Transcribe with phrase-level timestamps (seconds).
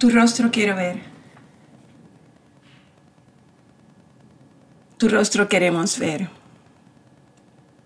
[0.00, 1.02] Tu rostro quiero ver.
[4.96, 6.30] Tu rostro queremos ver.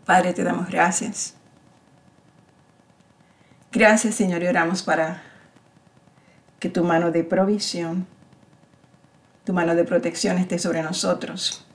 [0.07, 1.35] Padre, te damos gracias.
[3.73, 5.25] Gracias, Señor, y oramos para
[6.61, 8.07] que tu mano de provisión,
[9.43, 11.67] tu mano de protección esté sobre nosotros,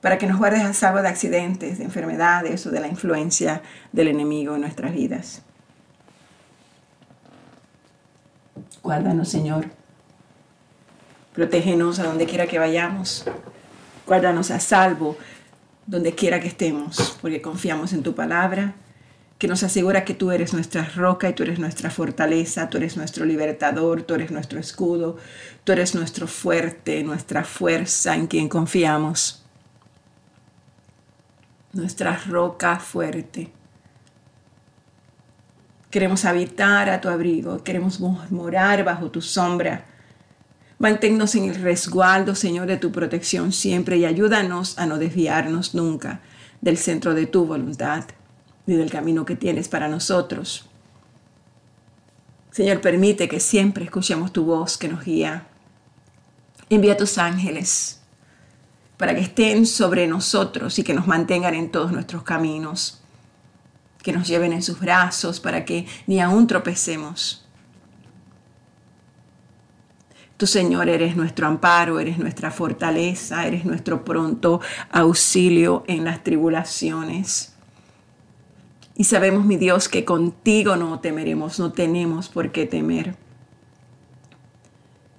[0.00, 3.60] para que nos guardes a salvo de accidentes, de enfermedades o de la influencia
[3.92, 5.42] del enemigo en nuestras vidas.
[8.82, 9.66] Guárdanos, Señor.
[11.34, 13.24] Protégenos a donde quiera que vayamos.
[14.06, 15.16] Guárdanos a salvo
[15.86, 18.74] donde quiera que estemos, porque confiamos en tu palabra,
[19.38, 22.96] que nos asegura que tú eres nuestra roca y tú eres nuestra fortaleza, tú eres
[22.96, 25.16] nuestro libertador, tú eres nuestro escudo,
[25.64, 29.44] tú eres nuestro fuerte, nuestra fuerza en quien confiamos.
[31.72, 33.50] Nuestra roca fuerte.
[35.90, 39.86] Queremos habitar a tu abrigo, queremos morar bajo tu sombra.
[40.78, 46.20] Manténnos en el resguardo, Señor, de tu protección siempre y ayúdanos a no desviarnos nunca
[46.60, 48.04] del centro de tu voluntad
[48.66, 50.68] ni del camino que tienes para nosotros.
[52.50, 55.46] Señor, permite que siempre escuchemos tu voz que nos guía.
[56.68, 58.02] Envía tus ángeles
[58.98, 63.00] para que estén sobre nosotros y que nos mantengan en todos nuestros caminos
[64.08, 67.46] que nos lleven en sus brazos para que ni aún tropecemos.
[70.38, 77.54] Tu Señor eres nuestro amparo, eres nuestra fortaleza, eres nuestro pronto auxilio en las tribulaciones.
[78.96, 83.14] Y sabemos, mi Dios, que contigo no temeremos, no tenemos por qué temer.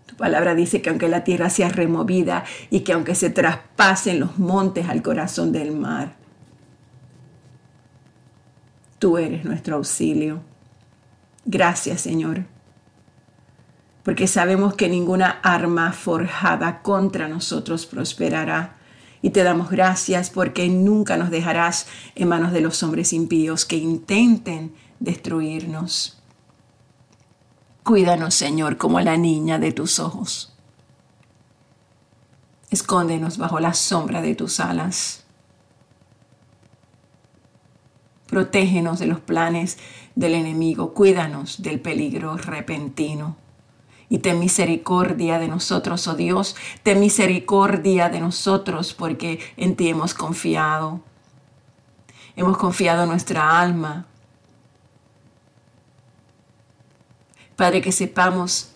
[0.07, 4.39] Tu palabra dice que aunque la tierra sea removida y que aunque se traspasen los
[4.39, 6.18] montes al corazón del mar,
[8.99, 10.41] Tú eres nuestro auxilio.
[11.45, 12.45] Gracias, Señor,
[14.03, 18.75] porque sabemos que ninguna arma forjada contra nosotros prosperará.
[19.21, 23.75] Y te damos gracias porque nunca nos dejarás en manos de los hombres impíos que
[23.75, 26.21] intenten destruirnos.
[27.83, 30.53] Cuídanos, Señor, como la niña de tus ojos.
[32.69, 35.18] Escóndenos bajo la sombra de tus alas.
[38.29, 39.79] Protégenos de los planes
[40.15, 43.35] del enemigo, cuídanos del peligro repentino.
[44.07, 50.13] Y ten misericordia de nosotros, oh Dios, ten misericordia de nosotros porque en ti hemos
[50.13, 51.01] confiado.
[52.35, 54.05] Hemos confiado nuestra alma.
[57.55, 58.71] Padre, que sepamos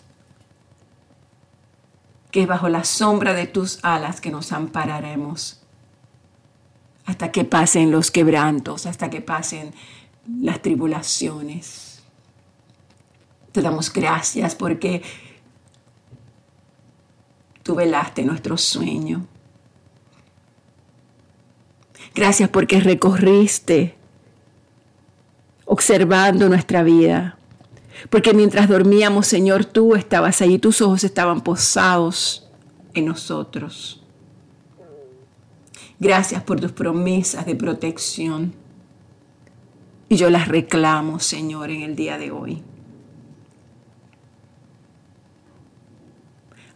[2.30, 5.63] que es bajo la sombra de tus alas que nos ampararemos
[7.06, 9.72] hasta que pasen los quebrantos, hasta que pasen
[10.40, 12.02] las tribulaciones.
[13.52, 15.02] Te damos gracias porque
[17.62, 19.26] tú velaste nuestro sueño.
[22.14, 23.96] Gracias porque recorriste
[25.64, 27.38] observando nuestra vida.
[28.10, 32.48] Porque mientras dormíamos, Señor, tú estabas allí, tus ojos estaban posados
[32.92, 34.03] en nosotros.
[36.04, 38.52] Gracias por tus promesas de protección.
[40.10, 42.62] Y yo las reclamo, Señor, en el día de hoy.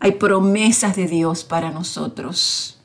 [0.01, 2.81] Hay promesas de Dios para nosotros.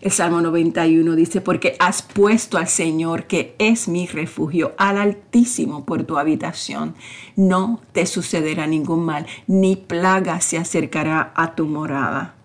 [0.00, 5.84] El Salmo 91 dice, porque has puesto al Señor, que es mi refugio, al Altísimo
[5.84, 6.94] por tu habitación.
[7.34, 12.35] No te sucederá ningún mal, ni plaga se acercará a tu morada.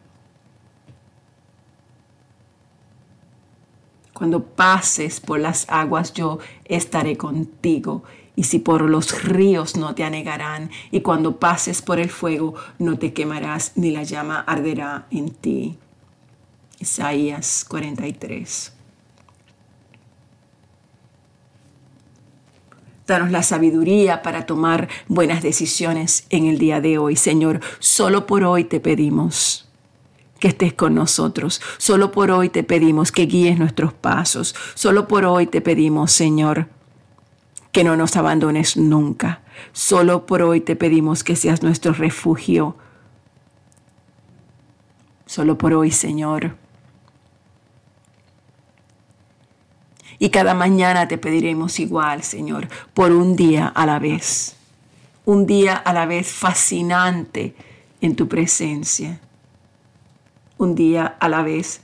[4.21, 8.03] Cuando pases por las aguas yo estaré contigo.
[8.35, 12.99] Y si por los ríos no te anegarán, y cuando pases por el fuego no
[12.99, 15.75] te quemarás, ni la llama arderá en ti.
[16.77, 18.73] Isaías 43.
[23.07, 27.59] Danos la sabiduría para tomar buenas decisiones en el día de hoy, Señor.
[27.79, 29.70] Solo por hoy te pedimos
[30.41, 31.61] que estés con nosotros.
[31.77, 34.55] Solo por hoy te pedimos que guíes nuestros pasos.
[34.73, 36.67] Solo por hoy te pedimos, Señor,
[37.71, 39.43] que no nos abandones nunca.
[39.71, 42.75] Solo por hoy te pedimos que seas nuestro refugio.
[45.27, 46.57] Solo por hoy, Señor.
[50.17, 54.55] Y cada mañana te pediremos igual, Señor, por un día a la vez.
[55.23, 57.55] Un día a la vez fascinante
[58.01, 59.19] en tu presencia
[60.61, 61.81] un día a la vez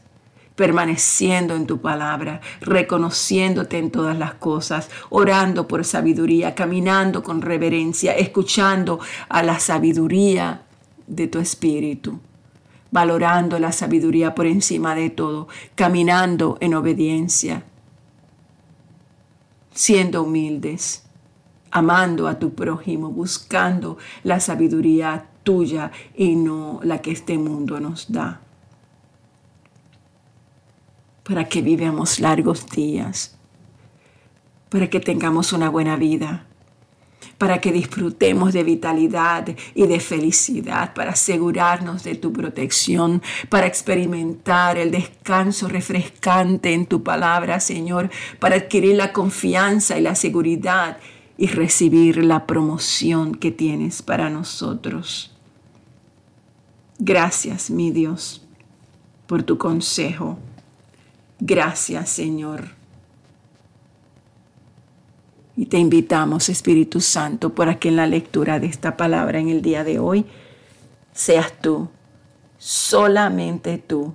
[0.55, 8.13] permaneciendo en tu palabra, reconociéndote en todas las cosas, orando por sabiduría, caminando con reverencia,
[8.13, 10.63] escuchando a la sabiduría
[11.05, 12.19] de tu espíritu,
[12.89, 17.63] valorando la sabiduría por encima de todo, caminando en obediencia,
[19.73, 21.03] siendo humildes,
[21.69, 28.11] amando a tu prójimo, buscando la sabiduría tuya y no la que este mundo nos
[28.11, 28.41] da
[31.27, 33.35] para que vivamos largos días,
[34.69, 36.45] para que tengamos una buena vida,
[37.37, 39.45] para que disfrutemos de vitalidad
[39.75, 47.03] y de felicidad, para asegurarnos de tu protección, para experimentar el descanso refrescante en tu
[47.03, 48.09] palabra, Señor,
[48.39, 50.97] para adquirir la confianza y la seguridad
[51.37, 55.35] y recibir la promoción que tienes para nosotros.
[56.99, 58.47] Gracias, mi Dios,
[59.27, 60.39] por tu consejo
[61.39, 62.69] Gracias, Señor.
[65.55, 69.61] Y te invitamos, Espíritu Santo, para que en la lectura de esta palabra en el
[69.61, 70.25] día de hoy
[71.13, 71.89] seas tú,
[72.57, 74.13] solamente tú,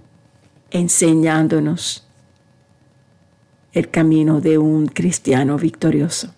[0.71, 2.07] enseñándonos
[3.73, 6.33] el camino de un cristiano victorioso.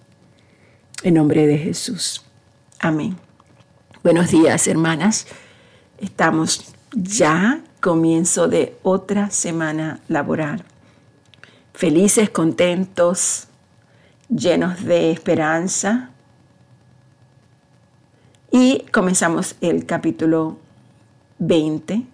[1.02, 2.24] En nombre de Jesús.
[2.78, 3.16] Amén.
[4.02, 5.26] Buenos días, hermanas.
[5.98, 10.64] Estamos ya comienzo de otra semana laboral
[11.74, 13.48] felices, contentos,
[14.28, 16.10] llenos de esperanza.
[18.50, 20.56] Y comenzamos el capítulo
[21.40, 22.04] 20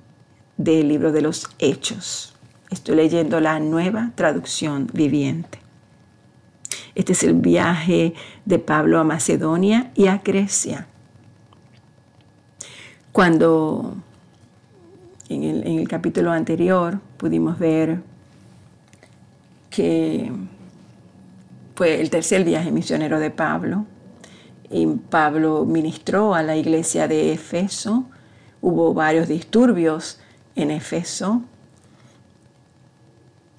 [0.56, 2.34] del libro de los Hechos.
[2.70, 5.58] Estoy leyendo la nueva traducción viviente.
[6.94, 8.14] Este es el viaje
[8.46, 10.86] de Pablo a Macedonia y a Grecia.
[13.12, 13.96] Cuando
[15.28, 18.02] en el, en el capítulo anterior pudimos ver
[19.70, 20.30] que
[21.76, 23.86] fue el tercer viaje misionero de Pablo.
[24.68, 28.04] Y Pablo ministró a la iglesia de Efeso.
[28.60, 30.20] Hubo varios disturbios
[30.54, 31.42] en Efeso,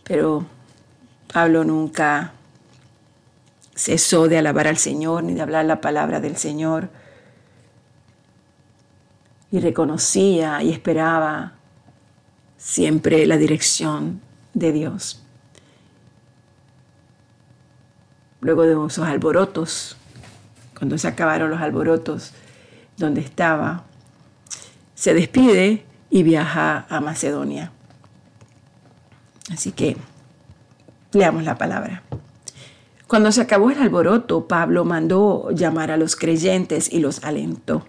[0.03, 0.45] pero
[1.33, 2.33] Pablo nunca
[3.73, 6.89] cesó de alabar al Señor ni de hablar la palabra del Señor.
[9.51, 11.53] Y reconocía y esperaba
[12.57, 14.21] siempre la dirección
[14.53, 15.20] de Dios.
[18.41, 19.95] Luego de esos alborotos,
[20.77, 22.33] cuando se acabaron los alborotos
[22.97, 23.85] donde estaba,
[24.95, 27.71] se despide y viaja a Macedonia.
[29.51, 29.95] Así que
[31.13, 32.03] leamos la palabra.
[33.07, 37.85] Cuando se acabó el alboroto, Pablo mandó llamar a los creyentes y los alentó.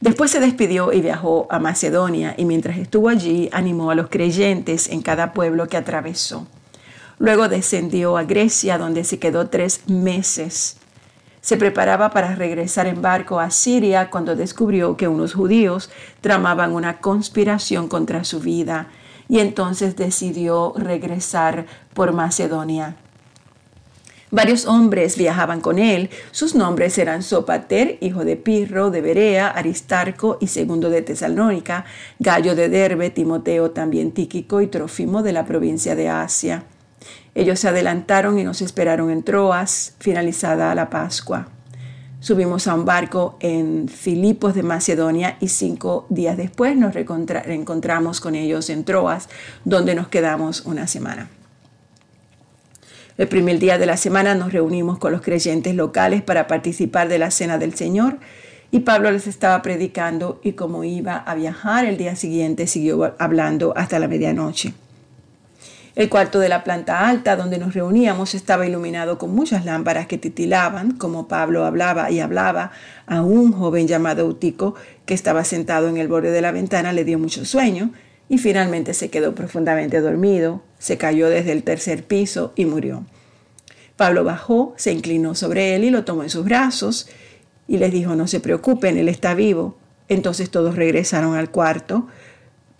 [0.00, 4.88] Después se despidió y viajó a Macedonia y mientras estuvo allí animó a los creyentes
[4.88, 6.48] en cada pueblo que atravesó.
[7.22, 10.76] Luego descendió a Grecia, donde se quedó tres meses.
[11.40, 15.88] Se preparaba para regresar en barco a Siria cuando descubrió que unos judíos
[16.20, 18.88] tramaban una conspiración contra su vida
[19.28, 22.96] y entonces decidió regresar por Macedonia.
[24.32, 26.10] Varios hombres viajaban con él.
[26.32, 31.84] Sus nombres eran Sopater, hijo de Pirro, de Berea, Aristarco y segundo de Tesalónica,
[32.18, 36.64] Gallo de Derbe, Timoteo también Tíquico y Trofimo de la provincia de Asia.
[37.34, 41.48] Ellos se adelantaron y nos esperaron en Troas, finalizada la Pascua.
[42.20, 48.36] Subimos a un barco en Filipos de Macedonia y cinco días después nos reencontramos con
[48.36, 49.28] ellos en Troas,
[49.64, 51.30] donde nos quedamos una semana.
[53.18, 57.18] El primer día de la semana nos reunimos con los creyentes locales para participar de
[57.18, 58.18] la Cena del Señor
[58.70, 63.74] y Pablo les estaba predicando y como iba a viajar el día siguiente siguió hablando
[63.76, 64.74] hasta la medianoche.
[65.94, 70.16] El cuarto de la planta alta donde nos reuníamos estaba iluminado con muchas lámparas que
[70.16, 72.70] titilaban, como Pablo hablaba y hablaba
[73.06, 77.04] a un joven llamado Eutico que estaba sentado en el borde de la ventana, le
[77.04, 77.90] dio mucho sueño
[78.30, 83.04] y finalmente se quedó profundamente dormido, se cayó desde el tercer piso y murió.
[83.96, 87.06] Pablo bajó, se inclinó sobre él y lo tomó en sus brazos
[87.68, 89.76] y les dijo, no se preocupen, él está vivo.
[90.08, 92.06] Entonces todos regresaron al cuarto,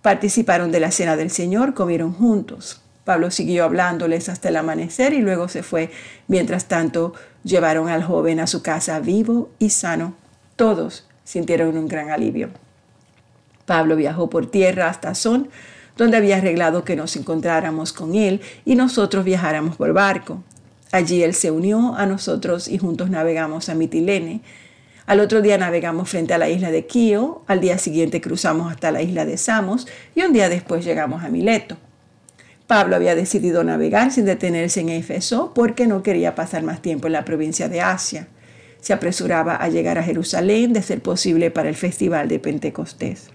[0.00, 2.81] participaron de la cena del Señor, comieron juntos.
[3.04, 5.90] Pablo siguió hablándoles hasta el amanecer y luego se fue.
[6.28, 10.14] Mientras tanto, llevaron al joven a su casa vivo y sano.
[10.56, 12.50] Todos sintieron un gran alivio.
[13.66, 15.48] Pablo viajó por tierra hasta Son,
[15.96, 20.42] donde había arreglado que nos encontráramos con él y nosotros viajáramos por barco.
[20.92, 24.42] Allí él se unió a nosotros y juntos navegamos a Mitilene.
[25.06, 28.92] Al otro día navegamos frente a la isla de Quío, al día siguiente cruzamos hasta
[28.92, 31.76] la isla de Samos y un día después llegamos a Mileto.
[32.72, 37.12] Pablo había decidido navegar sin detenerse en Éfeso porque no quería pasar más tiempo en
[37.12, 38.28] la provincia de Asia.
[38.80, 43.28] Se apresuraba a llegar a Jerusalén de ser posible para el festival de Pentecostés.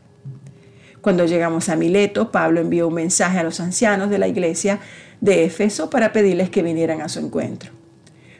[1.01, 4.79] Cuando llegamos a Mileto, Pablo envió un mensaje a los ancianos de la iglesia
[5.21, 7.69] de Éfeso para pedirles que vinieran a su encuentro.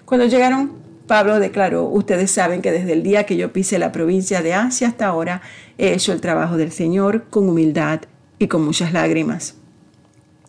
[0.04, 4.42] Cuando llegaron, Pablo declaró, ustedes saben que desde el día que yo pise la provincia
[4.42, 5.44] de Asia hasta ahora
[5.78, 8.00] he hecho el trabajo del Señor con humildad
[8.40, 9.58] y con muchas lágrimas.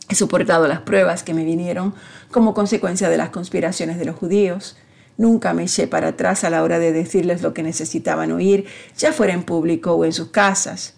[0.08, 1.94] He soportado las pruebas que me vinieron
[2.30, 4.76] como consecuencia de las conspiraciones de los judíos.
[5.18, 9.12] Nunca me eché para atrás a la hora de decirles lo que necesitaban oír, ya
[9.12, 10.94] fuera en público o en sus casas.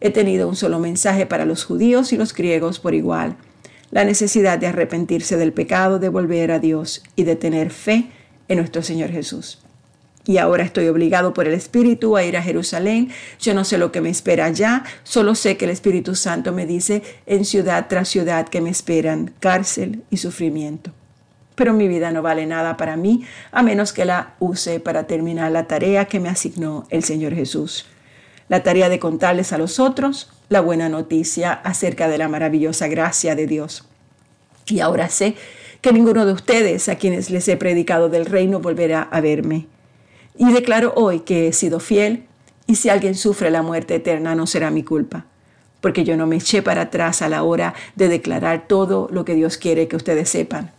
[0.00, 3.36] He tenido un solo mensaje para los judíos y los griegos por igual,
[3.90, 8.10] la necesidad de arrepentirse del pecado, de volver a Dios y de tener fe
[8.48, 9.61] en nuestro Señor Jesús.
[10.24, 13.10] Y ahora estoy obligado por el Espíritu a ir a Jerusalén.
[13.40, 16.66] Yo no sé lo que me espera allá, solo sé que el Espíritu Santo me
[16.66, 20.92] dice en ciudad tras ciudad que me esperan cárcel y sufrimiento.
[21.54, 25.50] Pero mi vida no vale nada para mí a menos que la use para terminar
[25.52, 27.86] la tarea que me asignó el Señor Jesús
[28.52, 33.34] la tarea de contarles a los otros la buena noticia acerca de la maravillosa gracia
[33.34, 33.88] de Dios.
[34.66, 35.36] Y ahora sé
[35.80, 39.68] que ninguno de ustedes a quienes les he predicado del reino volverá a verme.
[40.36, 42.26] Y declaro hoy que he sido fiel
[42.66, 45.26] y si alguien sufre la muerte eterna no será mi culpa,
[45.80, 49.34] porque yo no me eché para atrás a la hora de declarar todo lo que
[49.34, 50.72] Dios quiere que ustedes sepan.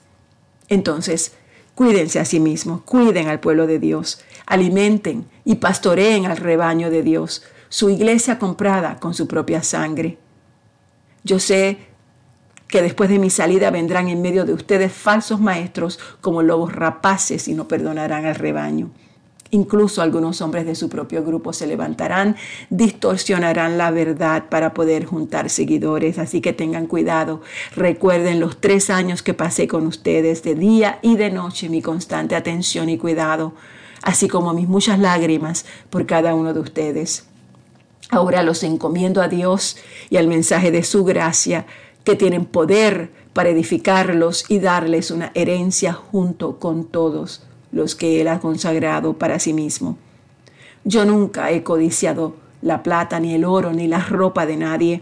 [0.70, 1.34] Entonces,
[1.76, 7.04] cuídense a sí mismos, cuiden al pueblo de Dios, alimenten y pastoreen al rebaño de
[7.04, 10.18] Dios, su iglesia comprada con su propia sangre.
[11.24, 11.78] Yo sé
[12.68, 17.48] que después de mi salida vendrán en medio de ustedes falsos maestros como lobos rapaces
[17.48, 18.90] y no perdonarán al rebaño.
[19.54, 22.36] Incluso algunos hombres de su propio grupo se levantarán,
[22.72, 26.18] distorsionarán la verdad para poder juntar seguidores.
[26.18, 27.42] Así que tengan cuidado.
[27.76, 32.36] Recuerden los tres años que pasé con ustedes de día y de noche, mi constante
[32.36, 33.54] atención y cuidado,
[34.02, 37.28] así como mis muchas lágrimas por cada uno de ustedes.
[38.10, 39.78] Ahora los encomiendo a Dios
[40.10, 41.68] y al mensaje de su gracia,
[42.04, 47.44] que tienen poder para edificarlos y darles una herencia junto con todos
[47.74, 49.98] los que Él ha consagrado para sí mismo.
[50.86, 55.02] Yo nunca he codiciado la plata, ni el oro, ni la ropa de nadie,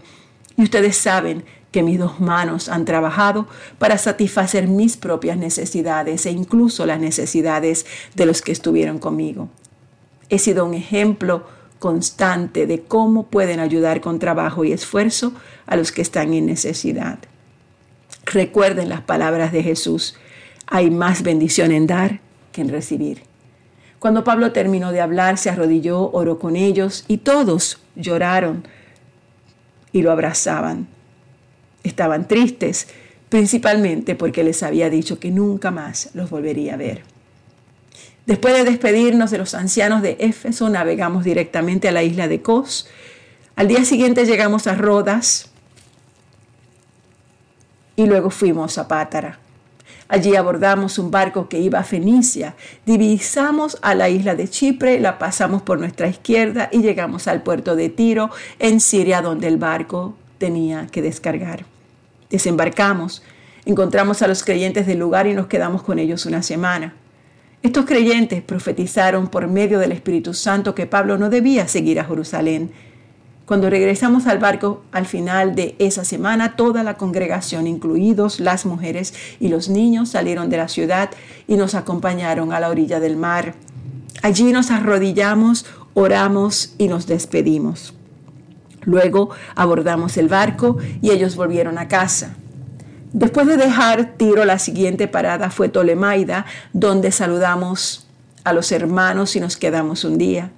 [0.56, 3.46] y ustedes saben que mis dos manos han trabajado
[3.78, 9.48] para satisfacer mis propias necesidades e incluso las necesidades de los que estuvieron conmigo.
[10.28, 11.44] He sido un ejemplo
[11.78, 15.32] constante de cómo pueden ayudar con trabajo y esfuerzo
[15.66, 17.18] a los que están en necesidad.
[18.26, 20.14] Recuerden las palabras de Jesús,
[20.66, 22.20] hay más bendición en dar
[22.52, 23.22] que en recibir.
[23.98, 28.64] Cuando Pablo terminó de hablar, se arrodilló, oró con ellos y todos lloraron
[29.92, 30.88] y lo abrazaban.
[31.84, 32.88] Estaban tristes,
[33.28, 37.02] principalmente porque les había dicho que nunca más los volvería a ver.
[38.26, 42.88] Después de despedirnos de los ancianos de Éfeso, navegamos directamente a la isla de Cos.
[43.56, 45.50] Al día siguiente llegamos a Rodas
[47.96, 49.38] y luego fuimos a Pátara.
[50.12, 52.54] Allí abordamos un barco que iba a Fenicia,
[52.84, 57.76] divisamos a la isla de Chipre, la pasamos por nuestra izquierda y llegamos al puerto
[57.76, 58.28] de Tiro,
[58.58, 61.64] en Siria, donde el barco tenía que descargar.
[62.28, 63.22] Desembarcamos,
[63.64, 66.94] encontramos a los creyentes del lugar y nos quedamos con ellos una semana.
[67.62, 72.70] Estos creyentes profetizaron por medio del Espíritu Santo que Pablo no debía seguir a Jerusalén.
[73.52, 79.12] Cuando regresamos al barco al final de esa semana, toda la congregación, incluidos las mujeres
[79.40, 81.10] y los niños, salieron de la ciudad
[81.46, 83.52] y nos acompañaron a la orilla del mar.
[84.22, 87.92] Allí nos arrodillamos, oramos y nos despedimos.
[88.84, 92.34] Luego abordamos el barco y ellos volvieron a casa.
[93.12, 98.06] Después de dejar Tiro, la siguiente parada fue Tolemaida, donde saludamos
[98.44, 100.52] a los hermanos y nos quedamos un día.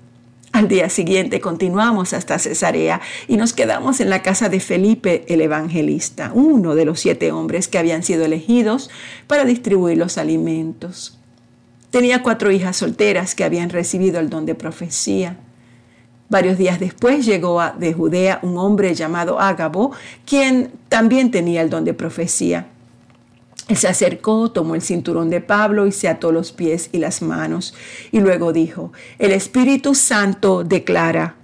[0.55, 5.41] Al día siguiente continuamos hasta Cesarea y nos quedamos en la casa de Felipe el
[5.41, 8.89] Evangelista, uno de los siete hombres que habían sido elegidos
[9.27, 11.19] para distribuir los alimentos.
[11.91, 15.39] Tenía cuatro hijas solteras que habían recibido el don de profecía.
[16.29, 19.91] Varios días después llegó de Judea un hombre llamado Ágabo,
[20.25, 22.69] quien también tenía el don de profecía.
[23.69, 27.23] Él se acercó, tomó el cinturón de Pablo y se ató los pies y las
[27.23, 27.75] manos.
[28.13, 31.37] Y luego dijo, el Espíritu Santo declara,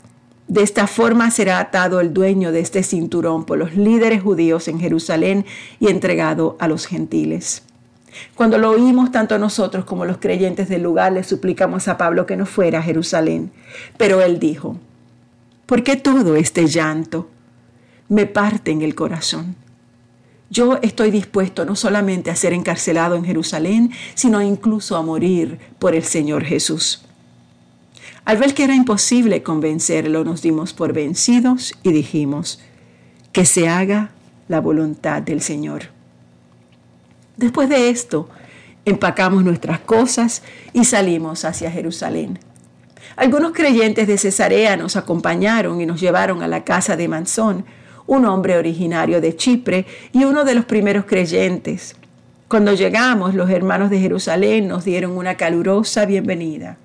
[0.46, 4.80] de esta forma será atado el dueño de este cinturón por los líderes judíos en
[4.80, 5.46] Jerusalén
[5.78, 7.62] y entregado a los gentiles.
[8.34, 12.36] Cuando lo oímos, tanto nosotros como los creyentes del lugar le suplicamos a Pablo que
[12.36, 13.52] no fuera a Jerusalén.
[13.96, 14.76] Pero él dijo,
[15.66, 17.28] ¿por qué todo este llanto?
[18.08, 19.54] Me parte en el corazón.
[20.50, 25.94] Yo estoy dispuesto no solamente a ser encarcelado en Jerusalén, sino incluso a morir por
[25.94, 27.04] el Señor Jesús.
[28.24, 32.60] Al ver que era imposible convencerlo, nos dimos por vencidos y dijimos,
[33.32, 34.10] que se haga
[34.48, 35.84] la voluntad del Señor.
[37.36, 38.28] Después de esto,
[38.84, 40.42] empacamos nuestras cosas
[40.72, 42.40] y salimos hacia Jerusalén.
[43.16, 47.64] Algunos creyentes de Cesarea nos acompañaron y nos llevaron a la casa de Mansón,
[48.10, 51.94] un hombre originario de Chipre y uno de los primeros creyentes.
[52.48, 56.76] Cuando llegamos, los hermanos de Jerusalén nos dieron una calurosa bienvenida.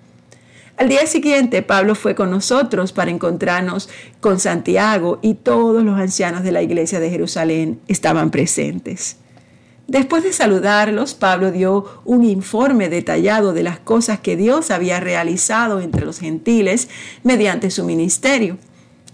[0.77, 3.89] Al día siguiente, Pablo fue con nosotros para encontrarnos
[4.19, 9.17] con Santiago y todos los ancianos de la iglesia de Jerusalén estaban presentes.
[9.87, 15.81] Después de saludarlos, Pablo dio un informe detallado de las cosas que Dios había realizado
[15.81, 16.87] entre los gentiles
[17.23, 18.59] mediante su ministerio.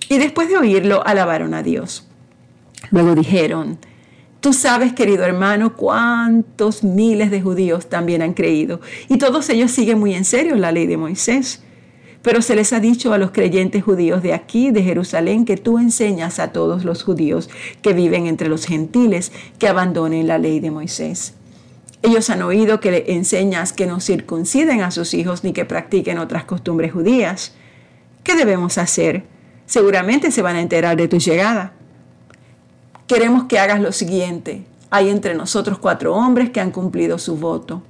[0.10, 2.08] Y después de oírlo, alabaron a Dios.
[2.92, 3.80] Luego dijeron,
[4.42, 10.00] Tú sabes, querido hermano, cuántos miles de judíos también han creído, y todos ellos siguen
[10.00, 11.62] muy en serio la ley de Moisés.
[12.24, 15.78] Pero se les ha dicho a los creyentes judíos de aquí, de Jerusalén, que tú
[15.78, 17.52] enseñas a todos los judíos
[17.84, 21.36] que viven entre los gentiles que abandonen la ley de Moisés.
[22.02, 26.18] Ellos han oído que le enseñas que no circunciden a sus hijos ni que practiquen
[26.18, 27.54] otras costumbres judías.
[28.24, 29.24] ¿Qué debemos hacer?
[29.72, 31.74] Seguramente se van a enterar de tu llegada
[33.12, 34.64] queremos que hagas lo siguiente.
[34.90, 37.84] Hay entre nosotros cuatro hombres que han cumplido su voto.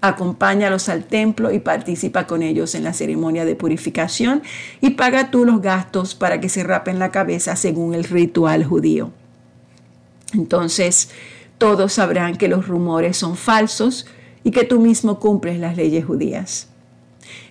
[0.00, 4.44] Acompáñalos al templo y participa con ellos en la ceremonia de purificación
[4.80, 9.10] y paga tú los gastos para que se rapen la cabeza según el ritual judío.
[10.32, 11.10] Entonces
[11.58, 14.06] todos sabrán que los rumores son falsos
[14.44, 16.68] y que tú mismo cumples las leyes judías.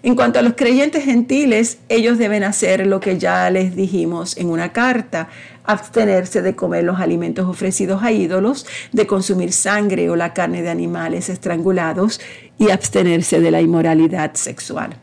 [0.03, 4.49] En cuanto a los creyentes gentiles, ellos deben hacer lo que ya les dijimos en
[4.49, 5.29] una carta,
[5.65, 10.69] abstenerse de comer los alimentos ofrecidos a ídolos, de consumir sangre o la carne de
[10.69, 12.21] animales estrangulados
[12.57, 14.95] y abstenerse de la inmoralidad sexual.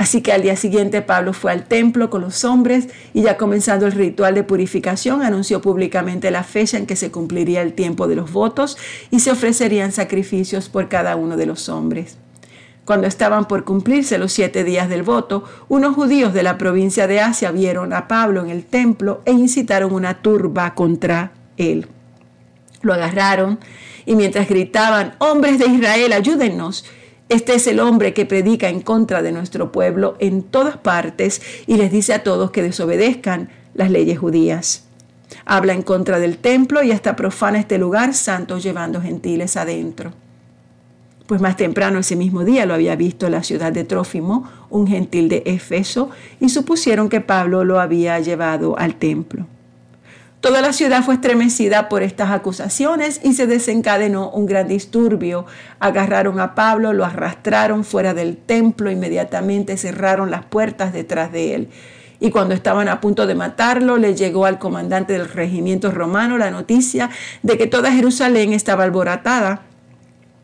[0.00, 3.84] Así que al día siguiente Pablo fue al templo con los hombres y ya comenzando
[3.86, 8.16] el ritual de purificación anunció públicamente la fecha en que se cumpliría el tiempo de
[8.16, 8.78] los votos
[9.10, 12.16] y se ofrecerían sacrificios por cada uno de los hombres.
[12.90, 17.20] Cuando estaban por cumplirse los siete días del voto, unos judíos de la provincia de
[17.20, 21.86] Asia vieron a Pablo en el templo e incitaron una turba contra él.
[22.82, 23.60] Lo agarraron
[24.06, 26.84] y mientras gritaban, hombres de Israel, ayúdennos,
[27.28, 31.76] este es el hombre que predica en contra de nuestro pueblo en todas partes y
[31.76, 34.82] les dice a todos que desobedezcan las leyes judías.
[35.44, 40.12] Habla en contra del templo y hasta profana este lugar santo llevando gentiles adentro
[41.30, 44.88] pues más temprano ese mismo día lo había visto en la ciudad de Trófimo, un
[44.88, 49.46] gentil de Efeso, y supusieron que Pablo lo había llevado al templo.
[50.40, 55.46] Toda la ciudad fue estremecida por estas acusaciones y se desencadenó un gran disturbio.
[55.78, 61.68] Agarraron a Pablo, lo arrastraron fuera del templo, inmediatamente cerraron las puertas detrás de él.
[62.18, 66.50] Y cuando estaban a punto de matarlo, le llegó al comandante del regimiento romano la
[66.50, 67.08] noticia
[67.44, 69.69] de que toda Jerusalén estaba alborotada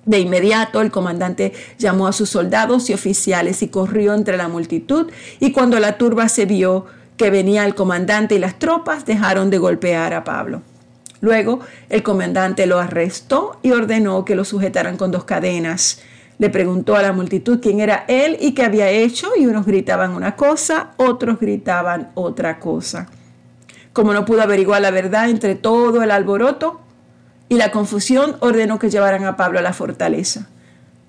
[0.07, 5.11] de inmediato el comandante llamó a sus soldados y oficiales y corrió entre la multitud
[5.40, 9.59] y cuando la turba se vio que venía el comandante y las tropas dejaron de
[9.59, 10.62] golpear a Pablo.
[11.21, 16.01] Luego el comandante lo arrestó y ordenó que lo sujetaran con dos cadenas.
[16.38, 20.14] Le preguntó a la multitud quién era él y qué había hecho y unos gritaban
[20.14, 23.09] una cosa, otros gritaban otra cosa.
[23.95, 26.81] Como no pudo averiguar la verdad entre todo el alboroto,
[27.48, 30.48] y la confusión ordenó que llevaran a Pablo a la fortaleza.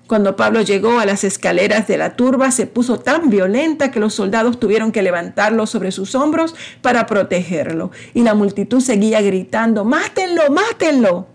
[0.06, 4.14] Cuando Pablo llegó a las escaleras de la turba, se puso tan violenta que los
[4.14, 7.90] soldados tuvieron que levantarlo sobre sus hombros para protegerlo.
[8.14, 11.26] Y la multitud seguía gritando, mátenlo, mátenlo.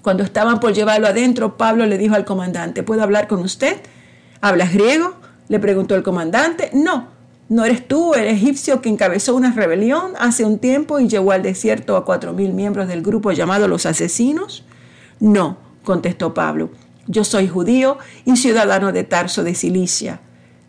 [0.00, 3.78] Cuando estaban por llevarlo adentro, Pablo le dijo al comandante, ¿puedo hablar con usted?
[4.40, 5.14] ¿Hablas griego?
[5.48, 6.70] Le preguntó el comandante.
[6.72, 7.08] No,
[7.48, 11.42] ¿No eres tú el egipcio que encabezó una rebelión hace un tiempo y llevó al
[11.42, 14.64] desierto a cuatro mil miembros del grupo llamado los asesinos?
[15.20, 16.70] No, contestó Pablo.
[17.06, 20.20] Yo soy judío y ciudadano de Tarso de Cilicia,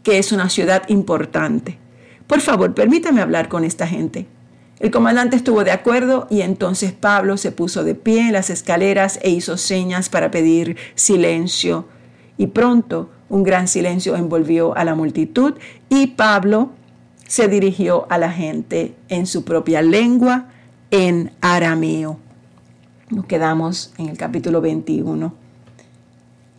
[0.04, 1.80] que es una ciudad importante.
[2.28, 4.28] Por favor, permítame hablar con esta gente.
[4.80, 9.20] El comandante estuvo de acuerdo y entonces Pablo se puso de pie en las escaleras
[9.22, 11.88] e hizo señas para pedir silencio.
[12.38, 15.56] Y pronto un gran silencio envolvió a la multitud
[15.90, 16.72] y Pablo
[17.28, 20.48] se dirigió a la gente en su propia lengua,
[20.92, 22.20] en arameo.
[23.10, 25.34] Nos quedamos en el capítulo 21.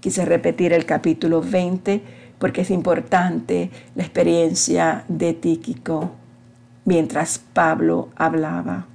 [0.01, 2.03] Quise repetir el capítulo 20
[2.39, 6.13] porque es importante la experiencia de Tíquico
[6.85, 8.87] mientras Pablo hablaba.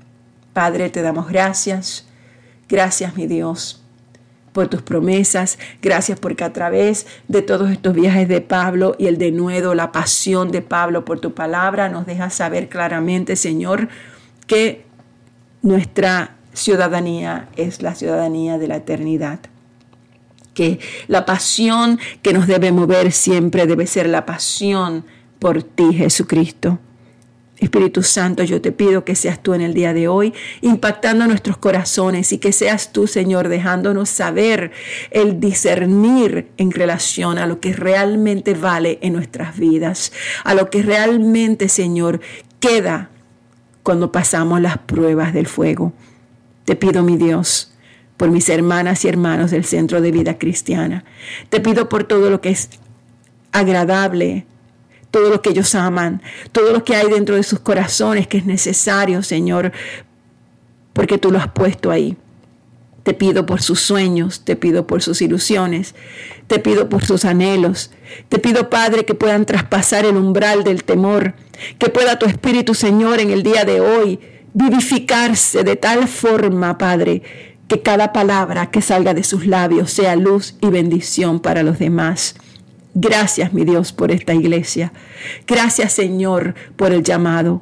[0.54, 2.08] Padre, te damos gracias.
[2.68, 3.81] Gracias, mi Dios,
[4.54, 5.58] por tus promesas.
[5.82, 10.52] Gracias porque a través de todos estos viajes de Pablo y el denuedo, la pasión
[10.52, 13.90] de Pablo por tu palabra, nos dejas saber claramente, Señor,
[14.48, 14.86] que
[15.62, 19.40] nuestra ciudadanía es la ciudadanía de la eternidad.
[20.54, 25.06] Que la pasión que nos debe mover siempre debe ser la pasión
[25.40, 26.80] por ti, Jesucristo.
[27.62, 31.58] Espíritu Santo, yo te pido que seas tú en el día de hoy impactando nuestros
[31.58, 34.72] corazones y que seas tú, Señor, dejándonos saber
[35.12, 40.12] el discernir en relación a lo que realmente vale en nuestras vidas,
[40.44, 42.20] a lo que realmente, Señor,
[42.60, 43.12] queda
[43.84, 45.94] cuando pasamos las pruebas del fuego.
[46.66, 47.74] Te pido, mi Dios,
[48.18, 51.04] por mis hermanas y hermanos del Centro de Vida Cristiana.
[51.50, 52.70] Te pido por todo lo que es
[53.52, 54.48] agradable,
[55.12, 56.22] todo lo que ellos aman,
[56.52, 59.72] todo lo que hay dentro de sus corazones que es necesario, Señor,
[60.94, 62.18] porque tú lo has puesto ahí.
[63.04, 65.96] Te pido por sus sueños, te pido por sus ilusiones,
[66.48, 67.92] te pido por sus anhelos.
[68.30, 71.34] Te pido, Padre, que puedan traspasar el umbral del temor,
[71.80, 74.20] que pueda tu Espíritu, Señor, en el día de hoy
[74.54, 77.24] vivificarse de tal forma, Padre,
[77.68, 82.36] que cada palabra que salga de sus labios sea luz y bendición para los demás.
[82.94, 84.92] Gracias, mi Dios, por esta iglesia.
[85.48, 87.62] Gracias, Señor, por el llamado.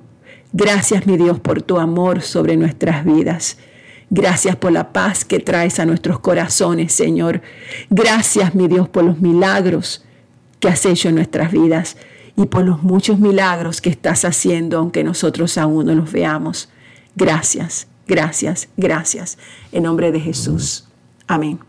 [0.52, 3.58] Gracias, mi Dios, por tu amor sobre nuestras vidas.
[4.10, 7.42] Gracias por la paz que traes a nuestros corazones, Señor.
[7.92, 10.04] Gracias, mi Dios, por los milagros
[10.60, 11.96] que has hecho en nuestras vidas
[12.36, 16.70] y por los muchos milagros que estás haciendo, aunque nosotros aún no los veamos.
[17.16, 19.38] Gracias, gracias, gracias.
[19.72, 20.88] En nombre de Jesús.
[21.28, 21.69] Amén.